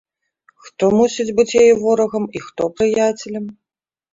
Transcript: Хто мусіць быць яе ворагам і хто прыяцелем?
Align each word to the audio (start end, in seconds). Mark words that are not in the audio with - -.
Хто 0.69 0.85
мусіць 0.99 1.35
быць 1.39 1.53
яе 1.65 1.73
ворагам 1.83 2.25
і 2.39 2.43
хто 2.49 2.63
прыяцелем? 2.79 3.45